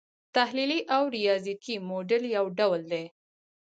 تحلیلي 0.35 0.79
او 0.95 1.03
ریاضیکي 1.15 1.75
موډل 1.89 2.23
یو 2.35 2.45
ډول 2.59 2.81
دی. 2.91 3.05